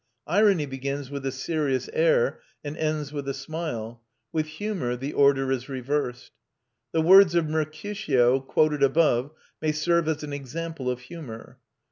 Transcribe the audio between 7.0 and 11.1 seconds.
words of Mercutio quoted above may serve as an example of